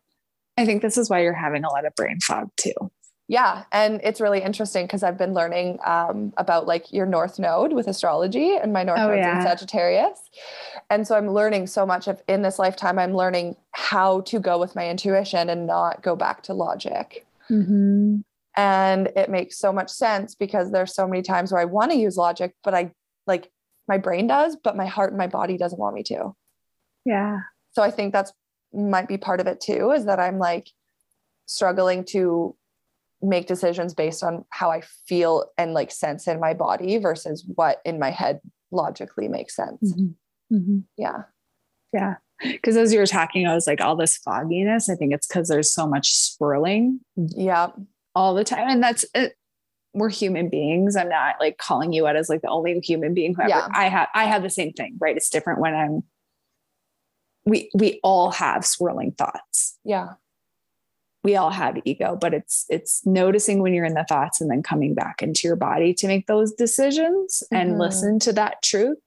[0.58, 2.90] I think this is why you're having a lot of brain fog too
[3.30, 7.72] yeah and it's really interesting because i've been learning um, about like your north node
[7.72, 9.36] with astrology and my north oh, node's yeah.
[9.36, 10.28] in sagittarius
[10.90, 14.58] and so i'm learning so much of in this lifetime i'm learning how to go
[14.58, 18.16] with my intuition and not go back to logic mm-hmm.
[18.56, 21.96] and it makes so much sense because there's so many times where i want to
[21.96, 22.90] use logic but i
[23.28, 23.48] like
[23.86, 26.34] my brain does but my heart and my body doesn't want me to
[27.04, 27.38] yeah
[27.70, 28.32] so i think that's
[28.72, 30.68] might be part of it too is that i'm like
[31.46, 32.56] struggling to
[33.22, 37.80] make decisions based on how I feel and like sense in my body versus what
[37.84, 39.92] in my head logically makes sense.
[39.92, 40.56] Mm-hmm.
[40.56, 40.78] Mm-hmm.
[40.96, 41.22] Yeah.
[41.92, 42.14] Yeah.
[42.40, 45.48] Because as you were talking, I was like, all this fogginess, I think it's because
[45.48, 47.00] there's so much swirling.
[47.16, 47.68] Yeah.
[48.14, 48.68] All the time.
[48.68, 49.34] And that's it.
[49.92, 50.96] We're human beings.
[50.96, 53.68] I'm not like calling you out as like the only human being who ever, yeah.
[53.74, 55.16] I have, I have the same thing, right?
[55.16, 56.04] It's different when I'm,
[57.44, 59.78] we, we all have swirling thoughts.
[59.84, 60.14] Yeah
[61.22, 64.62] we all have ego but it's it's noticing when you're in the thoughts and then
[64.62, 67.80] coming back into your body to make those decisions and mm-hmm.
[67.80, 68.98] listen to that truth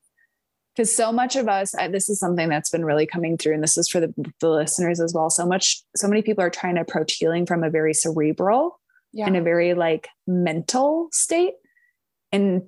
[0.75, 3.63] because so much of us I, this is something that's been really coming through and
[3.63, 6.75] this is for the, the listeners as well so much so many people are trying
[6.75, 8.79] to approach healing from a very cerebral
[9.11, 9.27] yeah.
[9.27, 11.53] and a very like mental state
[12.31, 12.63] and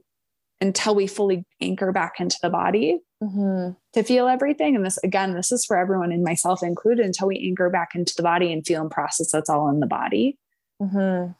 [0.61, 3.71] until we fully anchor back into the body mm-hmm.
[3.93, 4.75] to feel everything.
[4.75, 8.13] And this, again, this is for everyone and myself included until we anchor back into
[8.15, 10.37] the body and feel and process that's all in the body.
[10.81, 11.33] Mm-hmm.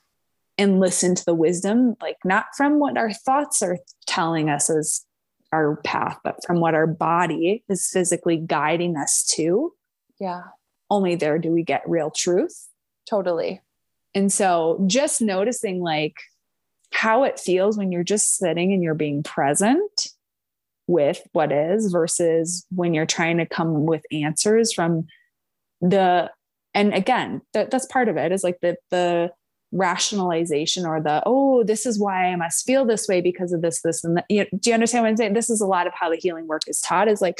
[0.57, 5.05] And listen to the wisdom, like not from what our thoughts are telling us as
[5.51, 9.73] our path, but from what our body is physically guiding us to.
[10.19, 10.43] Yeah.
[10.89, 12.69] Only there do we get real truth.
[13.09, 13.61] Totally.
[14.13, 16.15] And so just noticing like
[16.93, 20.07] how it feels when you're just sitting and you're being present
[20.87, 25.07] with what is versus when you're trying to come with answers from
[25.81, 26.29] the
[26.73, 29.31] and again that, that's part of it is like the the
[29.71, 33.81] rationalization or the oh this is why i must feel this way because of this
[33.81, 35.33] this and that you know, do you understand what i'm saying?
[35.33, 37.39] This is a lot of how the healing work is taught is like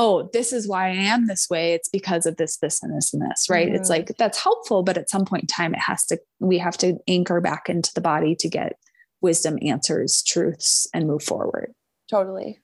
[0.00, 1.72] oh, this is why I am this way.
[1.72, 3.66] It's because of this, this, and this, and this, right?
[3.66, 3.74] Mm-hmm.
[3.74, 6.78] It's like that's helpful, but at some point in time, it has to, we have
[6.78, 8.78] to anchor back into the body to get
[9.20, 11.72] wisdom, answers, truths, and move forward.
[12.08, 12.60] Totally.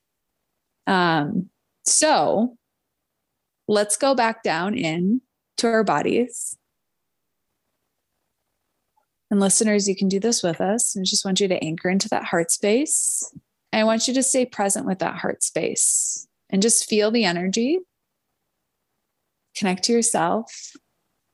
[0.86, 1.50] Um,
[1.84, 2.56] so
[3.66, 5.20] let's go back down in
[5.56, 6.56] to our bodies.
[9.32, 10.96] And listeners, you can do this with us.
[10.96, 13.28] I just want you to anchor into that heart space.
[13.72, 17.78] I want you to stay present with that heart space and just feel the energy.
[19.56, 20.72] Connect to yourself.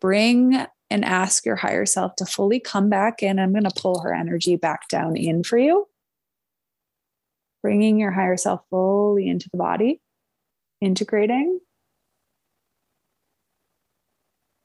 [0.00, 3.38] Bring and ask your higher self to fully come back in.
[3.38, 5.86] I'm going to pull her energy back down in for you.
[7.62, 10.00] Bringing your higher self fully into the body,
[10.80, 11.60] integrating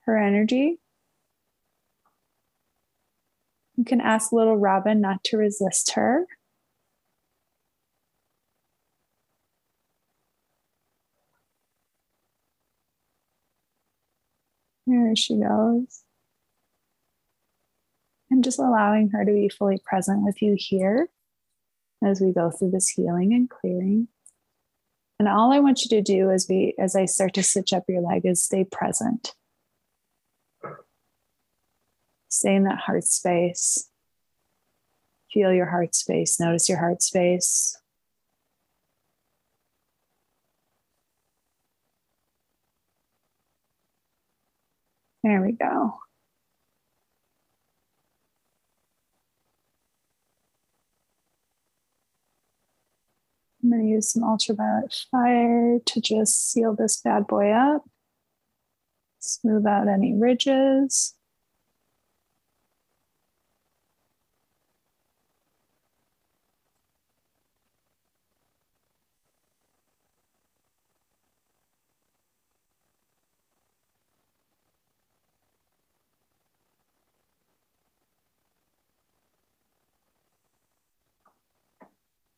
[0.05, 0.79] her energy.
[3.75, 6.25] You can ask little Robin not to resist her.
[14.87, 16.03] There she goes.
[18.29, 21.09] And just allowing her to be fully present with you here
[22.03, 24.07] as we go through this healing and clearing.
[25.17, 27.85] And all I want you to do as we as I start to stitch up
[27.87, 29.33] your leg is stay present.
[32.27, 33.89] Stay in that heart space.
[35.31, 36.39] Feel your heart space.
[36.39, 37.77] Notice your heart space.
[45.25, 45.95] There we go.
[53.63, 57.85] I'm going to use some ultraviolet fire to just seal this bad boy up,
[59.19, 61.15] smooth out any ridges.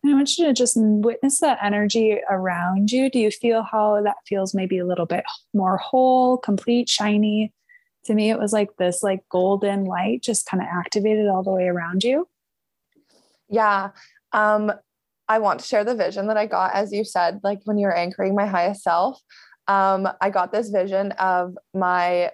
[0.05, 3.09] I you to just witness that energy around you.
[3.09, 7.53] Do you feel how that feels maybe a little bit more whole, complete, shiny?
[8.05, 11.51] To me, it was like this like golden light just kind of activated all the
[11.51, 12.27] way around you.
[13.49, 13.89] Yeah.
[14.31, 14.71] Um,
[15.27, 17.87] I want to share the vision that I got, as you said, like when you
[17.87, 19.21] were anchoring my highest self.
[19.67, 22.31] Um, I got this vision of my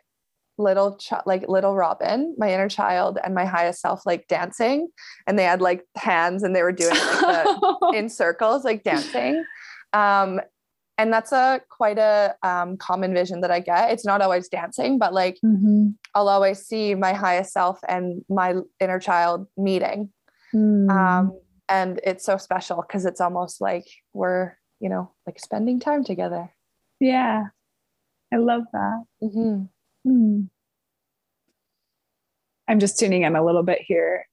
[0.57, 4.87] little ch- like little robin my inner child and my highest self like dancing
[5.25, 9.43] and they had like hands and they were doing like the, in circles like dancing
[9.93, 10.39] um
[10.97, 14.99] and that's a quite a um, common vision that i get it's not always dancing
[14.99, 15.87] but like mm-hmm.
[16.13, 20.09] i'll always see my highest self and my inner child meeting
[20.53, 20.89] mm.
[20.89, 21.37] um
[21.69, 26.49] and it's so special because it's almost like we're you know like spending time together
[26.99, 27.45] yeah
[28.31, 29.63] i love that mm-hmm.
[30.03, 30.41] Hmm.
[32.67, 34.27] I'm just tuning in a little bit here.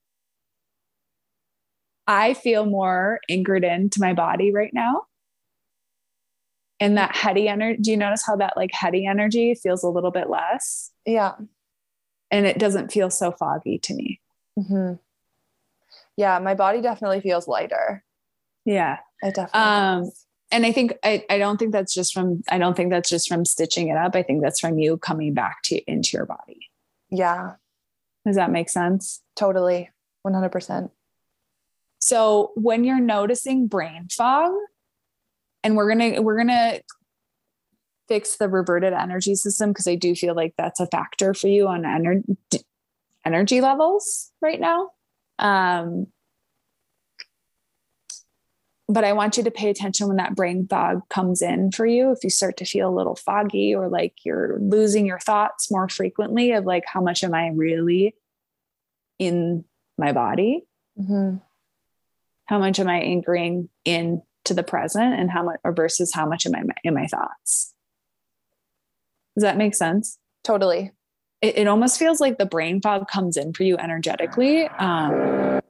[2.06, 5.02] I feel more anchored into my body right now.
[6.80, 10.10] And that heady energy, do you notice how that like heady energy feels a little
[10.10, 10.90] bit less?
[11.04, 11.32] Yeah.
[12.30, 14.20] And it doesn't feel so foggy to me.
[14.58, 14.94] Mm-hmm.
[16.16, 18.02] Yeah, my body definitely feels lighter.
[18.64, 18.98] Yeah.
[19.22, 20.10] It definitely um,
[20.50, 23.28] and I think I, I don't think that's just from I don't think that's just
[23.28, 24.14] from stitching it up.
[24.14, 26.70] I think that's from you coming back to into your body.
[27.10, 27.54] Yeah.
[28.26, 29.22] Does that make sense?
[29.36, 29.90] Totally.
[30.26, 30.90] 100%.
[32.00, 34.52] So when you're noticing brain fog,
[35.62, 36.82] and we're going to we're going to
[38.08, 41.68] fix the reverted energy system because I do feel like that's a factor for you
[41.68, 42.36] on energy
[43.24, 44.90] energy levels right now.
[45.38, 46.06] Um,
[48.90, 52.10] but I want you to pay attention when that brain fog comes in for you.
[52.10, 55.88] If you start to feel a little foggy or like you're losing your thoughts more
[55.88, 58.14] frequently, of like, how much am I really
[59.18, 59.64] in
[59.96, 60.66] my body?
[60.98, 61.36] Mm-hmm.
[62.46, 66.26] How much am I anchoring in to the present and how much or versus how
[66.26, 67.72] much am I in my thoughts?
[69.36, 70.18] Does that make sense?
[70.42, 70.90] Totally.
[71.40, 75.60] It, it almost feels like the brain fog comes in for you energetically um,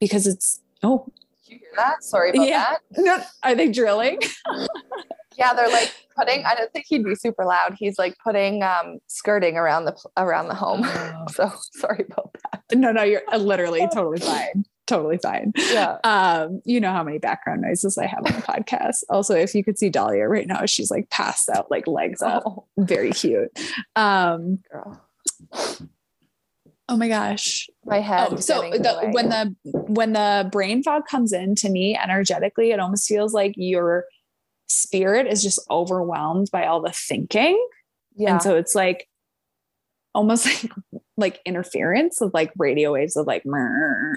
[0.00, 1.12] because it's, oh,
[1.56, 2.02] you hear that?
[2.02, 2.64] Sorry about yeah.
[2.70, 2.80] that.
[2.98, 4.20] No, are they drilling?
[5.38, 6.44] yeah, they're like putting.
[6.44, 7.76] I don't think he'd be super loud.
[7.78, 10.82] He's like putting um, skirting around the around the home.
[11.18, 11.26] Oh.
[11.30, 12.76] so sorry about that.
[12.76, 14.64] No, no, you're uh, literally totally fine.
[14.86, 15.52] Totally fine.
[15.56, 15.98] Yeah.
[16.04, 19.02] Um, you know how many background noises I have on the podcast.
[19.08, 22.44] Also, if you could see Dahlia right now, she's like passed out, like legs up.
[22.46, 22.64] Oh.
[22.78, 23.50] Very cute.
[23.96, 25.02] Um, Girl.
[26.88, 27.68] Oh my gosh.
[27.84, 28.28] My head.
[28.30, 32.78] Oh, so the, when the when the brain fog comes in to me energetically, it
[32.78, 34.04] almost feels like you're
[34.68, 37.64] spirit is just overwhelmed by all the thinking.
[38.14, 38.32] Yeah.
[38.32, 39.08] And so it's like
[40.14, 40.72] almost like
[41.16, 43.42] like interference of like radio waves of like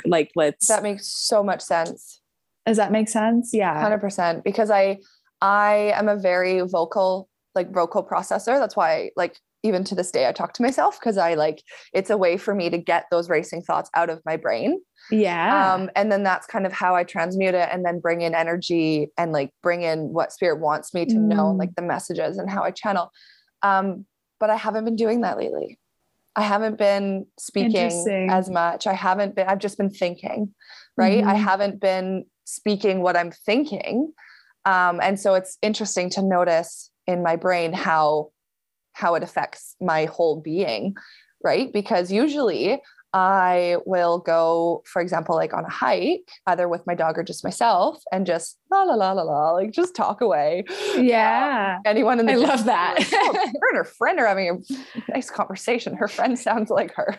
[0.06, 2.22] like let's that makes so much sense.
[2.66, 3.52] does that make sense?
[3.54, 3.76] Yeah.
[3.84, 5.00] 100% because I
[5.42, 8.60] I am a very vocal like vocal processor.
[8.60, 11.62] That's why like even to this day I talk to myself because I like
[11.94, 14.80] it's a way for me to get those racing thoughts out of my brain.
[15.12, 15.74] Yeah.
[15.74, 19.10] Um, and then that's kind of how I transmute it and then bring in energy
[19.18, 21.58] and like bring in what spirit wants me to know, Mm.
[21.60, 23.10] like the messages and how I channel.
[23.64, 24.06] Um,
[24.40, 25.80] but I haven't been doing that lately.
[26.36, 28.86] I haven't been speaking as much.
[28.88, 30.54] I haven't been, I've just been thinking,
[30.96, 31.24] right?
[31.24, 31.44] I Mhm.
[31.44, 34.14] haven't been speaking what I'm thinking.
[34.66, 38.30] Um, and so it's interesting to notice in my brain how
[39.00, 40.96] how it affects my whole being,
[41.44, 41.72] right?
[41.72, 42.82] Because usually
[43.14, 47.44] I will go, for example, like on a hike, either with my dog or just
[47.44, 50.64] myself, and just la la la la la, like just talk away.
[50.96, 51.80] yeah.
[51.86, 52.96] Anyone in the I love that.
[53.00, 55.96] like, "Oh, her and her friend are having a nice conversation.
[55.96, 57.18] Her friend sounds like her.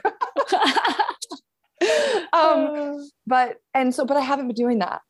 [2.33, 5.01] um, but and so, but I haven't been doing that.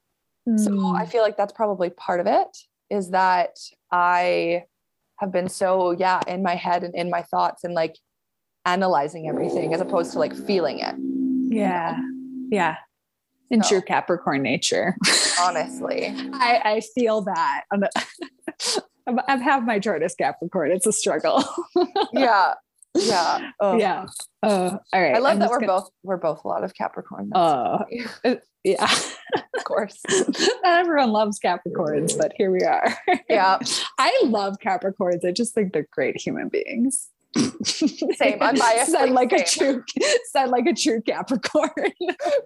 [0.56, 0.98] So Mm.
[0.98, 2.48] I feel like that's probably part of it
[2.88, 3.56] is that
[3.92, 4.64] I
[5.20, 7.96] have been so, yeah, in my head and in my thoughts and like
[8.64, 10.94] analyzing everything as opposed to like feeling it,
[11.54, 11.98] yeah.
[12.50, 12.76] Yeah.
[13.50, 14.96] In So- true Capricorn nature.
[15.40, 16.06] honestly.
[16.34, 17.62] I, I feel that.
[17.72, 17.88] I'm a-
[19.06, 20.70] I'm- I have my chart as Capricorn.
[20.70, 21.42] It's a struggle.
[22.12, 22.54] Yeah.
[23.00, 23.50] Yeah.
[23.60, 24.06] Oh, yeah.
[24.42, 25.14] Uh, all right.
[25.14, 27.30] I love I'm that we're gonna- both we're both a lot of Capricorn.
[27.32, 27.40] That's
[28.24, 28.34] Uh,
[28.64, 28.84] yeah.
[29.56, 30.00] of course.
[30.08, 32.92] Not everyone loves Capricorns, but here we are.
[33.28, 33.58] Yeah.
[33.98, 35.24] I love Capricorns.
[35.24, 37.08] I just think they're great human beings.
[37.62, 38.38] Same.
[38.40, 39.84] Unbiased, Sound like like, a true
[40.32, 41.70] sound like a true Capricorn.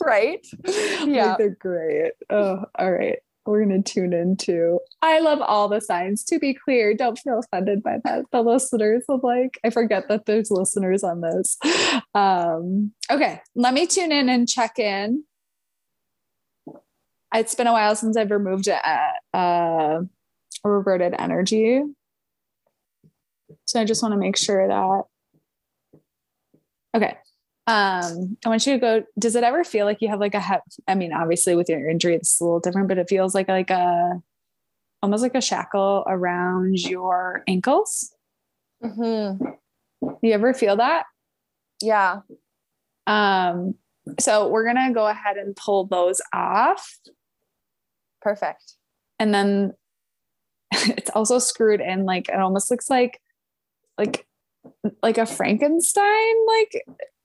[0.02, 0.46] Right.
[0.66, 1.36] Like, Yeah.
[1.38, 2.12] they're great.
[2.28, 3.18] Oh, all right.
[3.46, 4.78] We're gonna tune into.
[5.02, 6.24] I love all the signs.
[6.24, 8.24] To be clear, don't feel offended by that.
[8.32, 11.58] The listeners of like, I forget that there's listeners on this.
[12.14, 15.24] Um, okay, let me tune in and check in.
[17.34, 20.00] It's been a while since I've removed a, a
[20.62, 21.82] reverted energy.
[23.66, 25.02] So I just want to make sure that.
[26.96, 27.16] Okay.
[27.66, 29.04] Um, I want you to go.
[29.18, 31.88] Does it ever feel like you have like a he- I mean, obviously with your
[31.88, 34.20] injury, it's a little different, but it feels like like a
[35.02, 38.14] almost like a shackle around your ankles.
[38.82, 39.56] Mhm.
[40.22, 41.04] You ever feel that?
[41.82, 42.20] Yeah.
[43.06, 43.74] Um,
[44.20, 46.98] so we're gonna go ahead and pull those off.
[48.20, 48.74] Perfect.
[49.18, 49.72] and then
[50.72, 53.20] it's also screwed in like it almost looks like
[53.98, 54.26] like
[55.02, 56.84] like a frankenstein like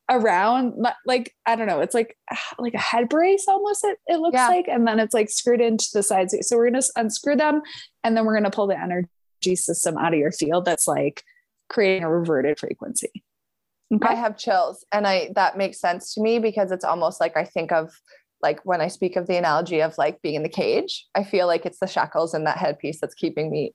[0.10, 0.74] around
[1.05, 2.18] like i don't know it's like
[2.60, 4.47] like a head brace almost it, it looks Yeah.
[4.47, 7.62] like and then it's like screwed into the sides so we're gonna unscrew them
[8.03, 9.07] and then we're gonna pull the energy
[9.55, 11.24] system out of your field that's like
[11.70, 13.12] creating a reverted frequency
[13.93, 17.36] okay I have chills and I that makes sense to me because it's almost like
[17.38, 17.91] I think of
[18.41, 21.45] like when I speak of the analogy of like being in the cage, I feel
[21.45, 23.74] like it's the shackles and that headpiece that's keeping me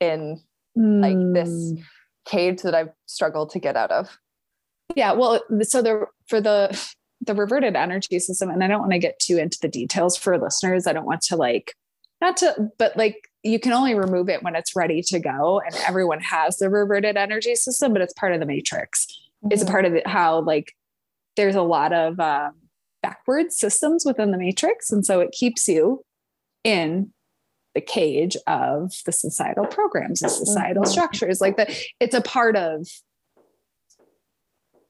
[0.00, 0.40] in
[0.74, 1.82] like this Mm.
[2.24, 4.16] cage that I've struggled to get out of.
[4.94, 6.78] Yeah, well, so the for the
[7.22, 10.38] the reverted energy system, and I don't want to get too into the details for
[10.38, 10.86] listeners.
[10.86, 11.74] I don't want to like
[12.20, 15.74] not to, but like you can only remove it when it's ready to go, and
[15.86, 19.06] everyone has the reverted energy system, but it's part of the matrix.
[19.50, 19.70] It's a Mhm.
[19.70, 20.72] part of it, how like
[21.36, 22.52] there's a lot of um,
[23.02, 26.04] backward systems within the matrix, and so it keeps you
[26.64, 27.12] in
[27.74, 30.88] the cage of the societal programs, the societal Mhm.
[30.88, 31.40] structures.
[31.42, 31.70] Like that,
[32.00, 32.88] it's a part of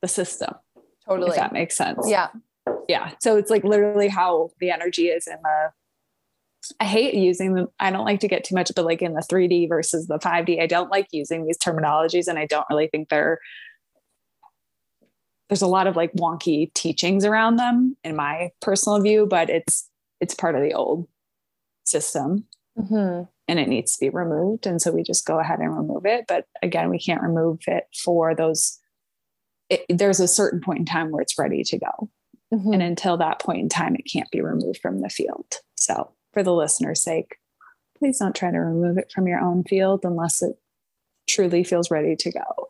[0.03, 0.55] the system
[1.07, 1.31] totally.
[1.31, 2.07] if that makes sense.
[2.09, 2.29] Yeah.
[2.89, 3.13] Yeah.
[3.21, 5.71] So it's like literally how the energy is in the
[6.81, 7.69] I hate using them.
[7.79, 10.61] I don't like to get too much, but like in the 3D versus the 5D,
[10.61, 13.39] I don't like using these terminologies and I don't really think they're
[15.49, 19.89] there's a lot of like wonky teachings around them in my personal view, but it's
[20.21, 21.07] it's part of the old
[21.85, 23.29] system Mhm.
[23.47, 24.67] and it needs to be removed.
[24.67, 26.25] And so we just go ahead and remove it.
[26.27, 28.79] But again, we can't remove it for those.
[29.69, 32.11] It, there's a certain point in time where it's ready to go.
[32.53, 32.75] Mhm.
[32.75, 35.47] And until that point in time, it can't be removed from the field.
[35.75, 37.37] So, for the listener's sake,
[37.99, 40.57] please don't try to remove it from your own field unless it
[41.27, 42.69] truly feels ready to go.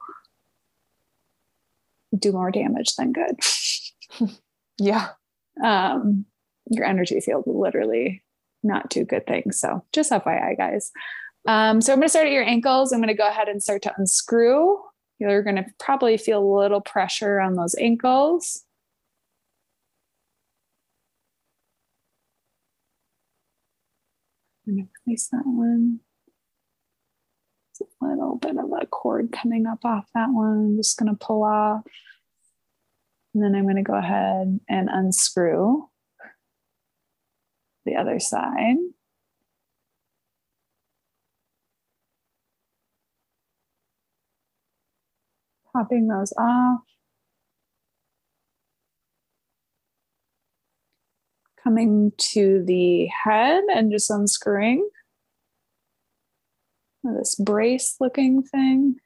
[2.18, 3.38] Do more damage than good.
[4.78, 5.08] yeah.
[5.62, 6.24] Um,
[6.70, 8.22] your energy field will literally
[8.62, 9.58] not do good things.
[9.58, 10.90] So, just FYI, guys.
[11.46, 12.92] Um, so, I'm going to start at your ankles.
[12.92, 14.78] I'm going to go ahead and start to unscrew.
[15.18, 18.62] You're going to probably feel a little pressure on those ankles.
[24.66, 26.00] I'm gonna place that one.
[27.78, 30.70] There's a little bit of a cord coming up off that one.
[30.70, 31.82] I'm just going to pull off.
[33.34, 35.88] And then I'm going to go ahead and unscrew
[37.84, 38.76] the other side.
[45.76, 46.80] Popping those off.
[51.62, 54.88] Coming to the head and just unscrewing
[57.04, 58.96] this brace looking thing.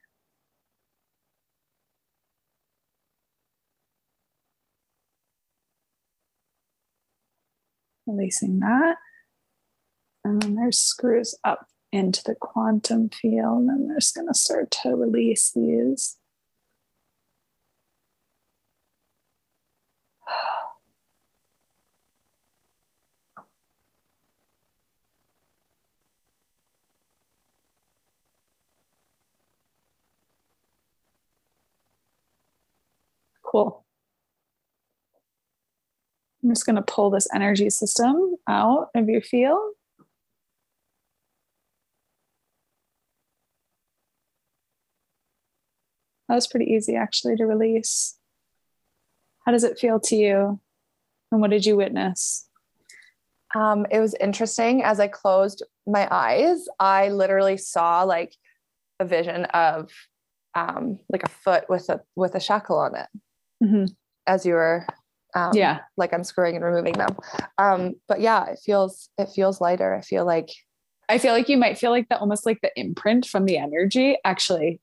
[8.07, 8.97] Releasing that.
[10.25, 13.65] And then there's screws up into the quantum field.
[13.65, 16.17] And they're just going to start to release these.
[33.43, 33.85] Cool.
[36.43, 39.75] I'm just going to pull this energy system out of your field.
[46.29, 48.20] That was pretty easy actually to release.
[49.45, 50.61] How does it feel to you?
[51.33, 52.49] And what did you witness?
[53.55, 54.83] Um, it was interesting.
[54.83, 58.35] As I closed my eyes, I literally saw like
[59.01, 59.91] a vision of
[60.55, 63.07] um, like a foot with a with a shackle on it
[63.63, 63.85] mm-hmm.
[64.27, 64.87] as you were
[65.35, 67.17] um, yeah like unscrewing and removing them
[67.59, 70.49] um but yeah it feels it feels lighter i feel like
[71.09, 74.17] i feel like you might feel like the almost like the imprint from the energy
[74.25, 74.81] actually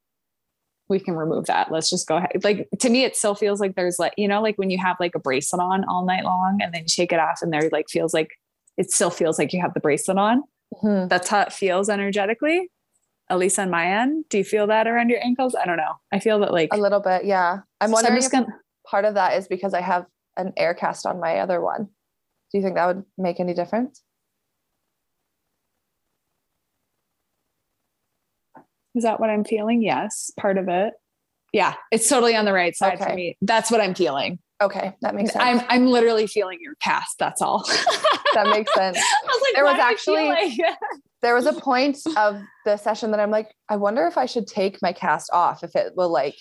[0.90, 1.72] we can remove that.
[1.72, 2.44] Let's just go ahead.
[2.44, 4.98] Like to me it still feels like there's like you know like when you have
[5.00, 7.70] like a bracelet on all night long and then you take it off and there
[7.72, 8.32] like feels like
[8.78, 10.44] it still feels like you have the bracelet on.
[10.84, 11.08] Mm-hmm.
[11.08, 12.70] that's how it feels energetically
[13.30, 14.26] at least on my end.
[14.30, 15.56] Do you feel that around your ankles?
[15.56, 15.94] I don't know.
[16.12, 17.60] I feel that like a little bit yeah.
[17.82, 20.74] I'm wondering so I'm just gonna, part of that is because I have an air
[20.74, 21.86] cast on my other one.
[22.52, 24.02] Do you think that would make any difference?
[28.98, 29.82] Is that what I'm feeling?
[29.82, 30.94] Yes, part of it.
[31.54, 33.10] Yeah, it's totally on the right side okay.
[33.10, 33.38] for me.
[33.42, 34.40] That's what I'm feeling.
[34.60, 35.44] Okay, that makes sense.
[35.44, 37.20] I'm I'm literally feeling your cast.
[37.20, 37.64] That's all.
[38.34, 38.98] that makes sense.
[39.24, 40.54] I was like, there was actually like
[41.22, 44.48] there was a point of the session that I'm like, I wonder if I should
[44.48, 46.36] take my cast off if it will like.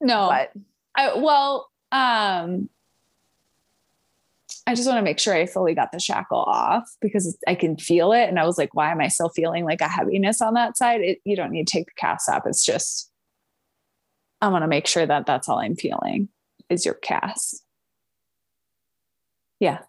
[0.00, 0.52] No, but
[0.96, 2.70] I, well, um,
[4.70, 7.76] I just want to make sure I fully got the shackle off because I can
[7.76, 8.28] feel it.
[8.28, 11.00] And I was like, why am I still feeling like a heaviness on that side?
[11.00, 12.42] It, you don't need to take the cast off.
[12.46, 13.10] It's just,
[14.40, 16.28] I want to make sure that that's all I'm feeling
[16.68, 17.64] is your cast.
[19.58, 19.80] Yeah.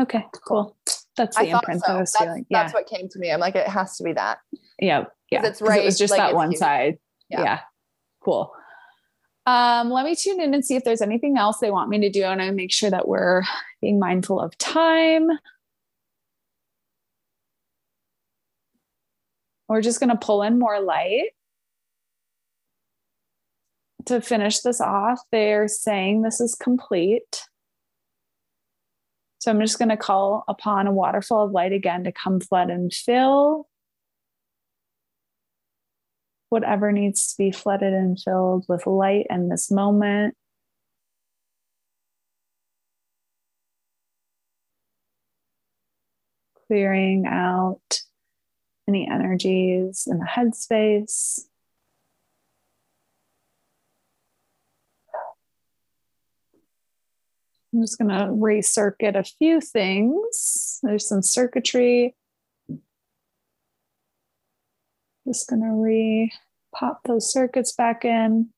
[0.00, 0.76] Okay, cool.
[1.16, 1.92] That's the imprint so.
[1.92, 2.46] I was that's, feeling.
[2.48, 2.62] Yeah.
[2.62, 3.30] That's what came to me.
[3.30, 4.38] I'm like, it has to be that.
[4.80, 5.04] Yeah.
[5.30, 5.44] Yeah.
[5.44, 5.82] It's right.
[5.82, 6.58] It was just like that one huge.
[6.58, 6.98] side.
[7.28, 7.42] Yeah.
[7.42, 7.60] yeah.
[8.24, 8.50] Cool.
[9.44, 12.08] Um, let me tune in and see if there's anything else they want me to
[12.08, 12.24] do.
[12.24, 13.42] And I make sure that we're
[13.82, 15.28] being mindful of time.
[19.68, 21.30] We're just going to pull in more light.
[24.06, 27.46] To finish this off, they're saying this is complete.
[29.38, 32.70] So I'm just going to call upon a waterfall of light again to come flood
[32.70, 33.68] and fill
[36.52, 40.34] whatever needs to be flooded and filled with light in this moment.
[46.72, 48.00] Clearing out
[48.88, 51.40] any energies in the headspace.
[57.74, 60.80] I'm just going to recircuit a few things.
[60.82, 62.14] There's some circuitry
[65.28, 66.32] just going to re
[66.74, 68.48] pop those circuits back in.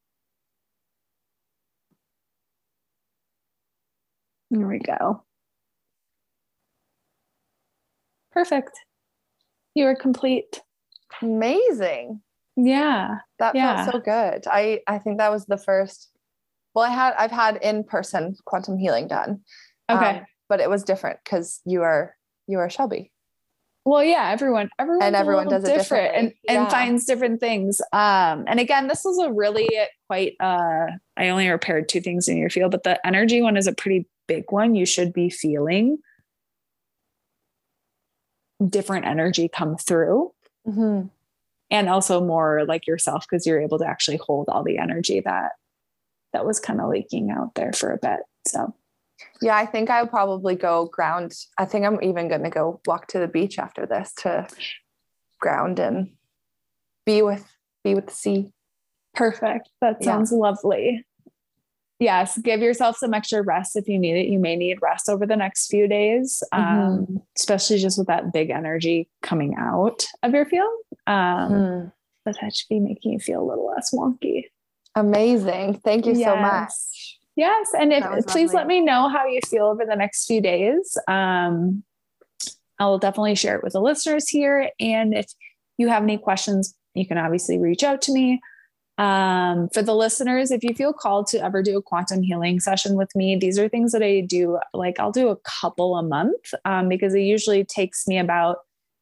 [4.53, 5.25] There we go.
[8.35, 8.78] Perfect.
[9.74, 10.61] You are complete.
[11.22, 12.20] Amazing.
[12.57, 13.18] Yeah.
[13.39, 13.85] That yeah.
[13.85, 14.45] felt so good.
[14.47, 16.11] I I think that was the first
[16.74, 19.41] well I had I've had in-person quantum healing done.
[19.91, 20.18] Okay.
[20.18, 22.16] Um, but it was different because you are
[22.47, 23.12] you are Shelby
[23.85, 26.62] well yeah everyone everyone and everyone does it different and, yeah.
[26.62, 29.68] and finds different things um and again this was a really
[30.09, 33.66] quite uh i only repaired two things in your field but the energy one is
[33.66, 35.99] a pretty big one you should be feeling
[38.69, 40.33] different energy come through
[40.67, 41.07] mm-hmm.
[41.71, 45.53] and also more like yourself because you're able to actually hold all the energy that
[46.33, 48.75] that was kind of leaking out there for a bit so
[49.41, 51.35] yeah, I think I'll probably go ground.
[51.59, 54.47] I think I'm even going to go walk to the beach after this to
[55.41, 56.13] ground and
[57.05, 57.45] be with
[57.83, 58.51] be with the sea.
[59.15, 59.69] Perfect.
[59.81, 60.07] That Yeah.
[60.07, 61.05] sounds lovely.
[62.01, 64.27] Yes, give yourself some extra rest if you need it.
[64.27, 68.51] You may need rest over the next few days, um, especially just with that big
[68.51, 70.73] energy coming out of your field.
[71.07, 71.93] Um, Mm.
[72.25, 74.45] But that should be making you feel a little less wonky.
[74.95, 75.81] Amazing.
[75.85, 76.73] Thank you so much.
[77.37, 80.97] Yes, and if please let me know how you feel over the next few days.
[81.07, 81.83] Um,
[82.79, 84.71] I will definitely share it with the listeners here.
[84.81, 85.27] And if
[85.79, 88.41] you have any questions, you can obviously reach out to me.
[88.97, 92.95] Um, for the listeners, if you feel called to ever do a quantum healing session
[92.95, 94.59] with me, these are things that I do.
[94.73, 98.59] Like I'll do a couple a month um, because it usually takes me about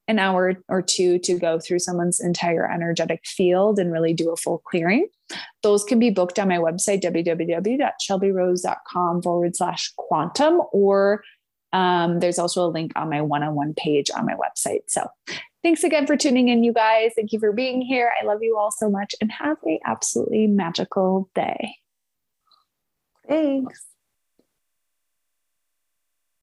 [0.08, 4.36] an hour or two to go through someone's entire energetic field and really do a
[4.36, 5.08] full clearing.
[5.62, 11.22] Those can be booked on my website, www.shelbyrose.com forward slash quantum, or
[11.72, 14.82] um, there's also a link on my one on one page on my website.
[14.88, 15.08] So
[15.62, 17.12] thanks again for tuning in, you guys.
[17.14, 18.12] Thank you for being here.
[18.20, 21.76] I love you all so much and have a absolutely magical day.
[23.28, 23.91] Thanks.